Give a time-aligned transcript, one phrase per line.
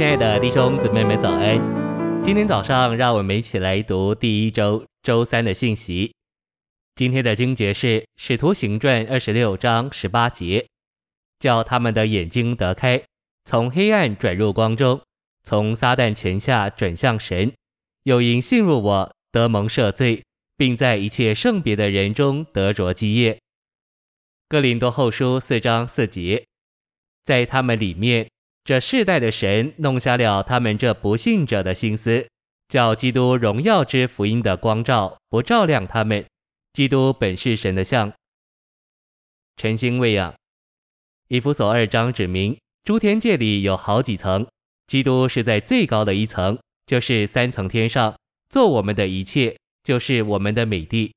[0.00, 1.60] 亲爱的弟兄姊妹们，早安！
[2.22, 6.14] 今天早上，让我们一起来读第一周周三的信息。
[6.94, 10.66] 今天的经节是《使徒行传》二十六章十八节，
[11.38, 13.02] 叫他们的眼睛得开，
[13.44, 15.02] 从黑暗转入光中，
[15.42, 17.52] 从撒旦权下转向神，
[18.04, 20.24] 又因信入我得蒙赦罪，
[20.56, 23.38] 并在一切圣别的人中得着基业。
[24.48, 26.46] 哥林多后书四章四节，
[27.22, 28.30] 在他们里面。
[28.64, 32.28] 这世代的神弄瞎了他们这不信者的心思，
[32.68, 36.24] 叫基督荣耀之福音的光照不照亮他们。
[36.72, 38.12] 基督本是神的像。
[39.56, 40.34] 晨星喂养，
[41.28, 44.46] 以弗所二章指明，诸天界里有好几层，
[44.86, 48.16] 基督是在最高的一层，就是三层天上，
[48.48, 51.12] 做我们的一切，就是我们的美地。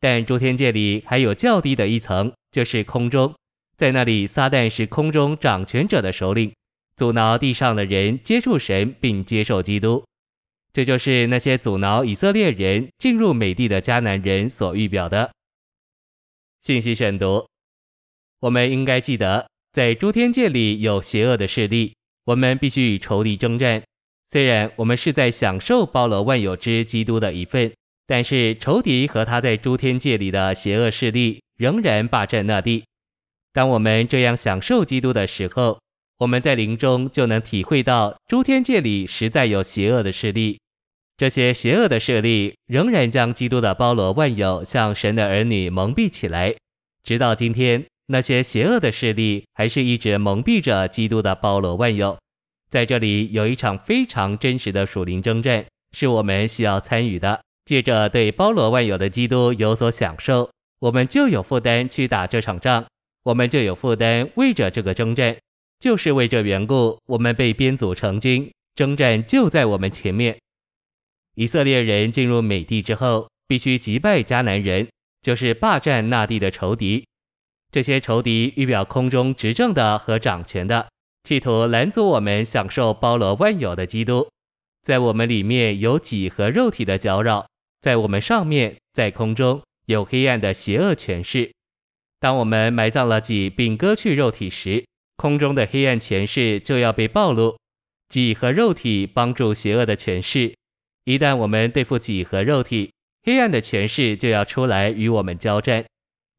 [0.00, 3.34] 但诸天界里还有较低的一层，就是空中，
[3.76, 6.52] 在那里撒旦是空中掌权者的首领。
[6.98, 10.04] 阻挠地上的人接触神并接受基督，
[10.72, 15.30] 这就是那些阻挠以色列人进入美地的迦南人所预表的。
[16.60, 17.46] 信息选读，
[18.40, 23.80] 我们应该记得，在诸天界里有邪恶的势力，我们必须与仇敌征战。
[24.26, 27.72] 虽然我们是在享受包罗万有之基督的一份，
[28.08, 32.82] 但是仇敌和他在诸天界里的邪恶势力仍然霸占那地。
[33.52, 35.78] 当我们这样享受基督的时候，
[36.18, 40.58] 我们在灵中就能体会到，诸天界里实在有邪恶的势力。
[41.16, 46.54] 这些邪恶的势力仍然将基督的包罗万有向神的儿女蒙蔽起来。
[47.04, 52.18] 直到今天，那些邪恶的势力还是一直蒙蔽着基督的包罗万有。
[52.68, 55.64] 在这里有一场非常真实的属灵征战，
[55.96, 57.40] 是我们需要参与的。
[57.64, 62.84] 借着对包罗万有的基督有所享受，我们就有负担去打这场仗，
[63.24, 65.36] 我们就有负担为着这个征战。
[65.80, 70.36] 就是为这缘故，我们被编组成军，征战就在我们前面。
[71.34, 74.88] 以色列人进入美地之后，必须击败迦南人，
[75.22, 77.06] 就是霸占那地的仇敌。
[77.70, 80.88] 这些仇敌预表空中执政的和掌权的，
[81.22, 84.28] 企图拦阻我们享受包罗万有的基督。
[84.82, 87.46] 在我们里面有己和肉体的搅扰，
[87.80, 91.52] 在我们上面，在空中有黑暗的邪恶权势。
[92.18, 94.84] 当我们埋葬了己，并割去肉体时，
[95.18, 97.58] 空中的黑暗权势就要被暴露，
[98.08, 100.54] 己和肉体帮助邪恶的权势。
[101.04, 102.92] 一旦我们对付己和肉体，
[103.24, 105.84] 黑暗的权势就要出来与我们交战。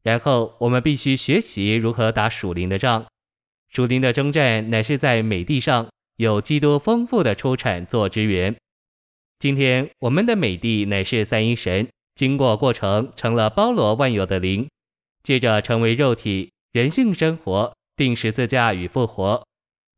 [0.02, 3.04] 然后我们必须学习如何打属灵的仗。
[3.68, 8.56] 属灵的征战乃是在美地上有基督丰富的出产做支援。
[9.38, 14.66] 今天我们的美地乃是三一神经过过程成了包罗万有的灵，
[15.22, 17.74] 接着成为肉体人性生活。
[18.00, 19.46] 钉十字架与复活，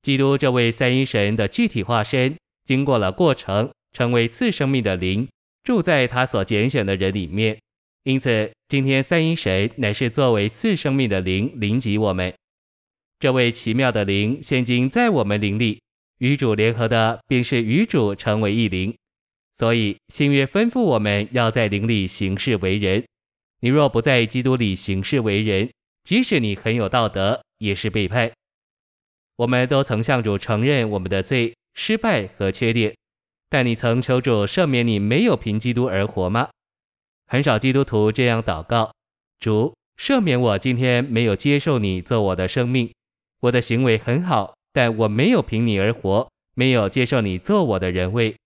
[0.02, 5.28] 基督这位三一神的具体化身，经过了过程，成为次生命的灵，
[5.62, 7.56] 住在他所拣选的人里面。
[8.02, 12.34] 因此，今天三一神乃是作为次生命的灵临及我们。
[13.20, 15.80] 这位奇妙的灵现今在我们灵里，
[16.18, 18.92] 与主联合的，便是与主成为一灵。
[19.56, 23.04] 所以新约吩咐我们要在灵里行事为人。
[23.60, 25.70] 你若不在基督里行事为人，
[26.02, 28.30] 即使你很有道德，也是背叛。
[29.36, 32.94] 我们都曾向主承认我们的罪、失败和缺点，
[33.48, 36.50] 但你曾求主赦免你没有凭基督而活吗？
[37.26, 38.92] 很少基督徒这样祷告：
[39.40, 42.90] 主，赦免我今天没有接受你做我的生命。
[43.40, 48.36] 我的行为很好，但我没有凭你而活，没有接受你做我的人位。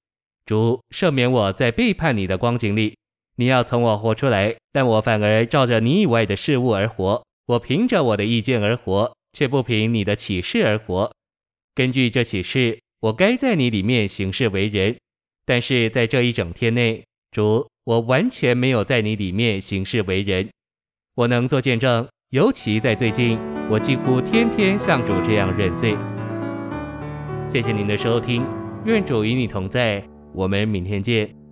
[0.44, 2.96] 主，赦免我在背叛你的光景里，
[3.34, 7.22] 你要从我活出来，但我反而照着你以外的事物而活。
[7.46, 11.12] 我凭着我的意见而活，却不凭你的启示而活。
[11.74, 14.96] 根据这启示，我该在你里面行事为人，
[15.44, 20.48] 但是在这一整天内，主，我完全没有在你里面行事为人。
[21.14, 23.38] 我能做见证，尤其在最近，
[23.70, 25.96] 我几乎天天向主这样认罪。
[27.48, 28.44] 谢谢您的收听，
[28.84, 30.02] 愿主与你同在，
[30.34, 31.45] 我们明天见。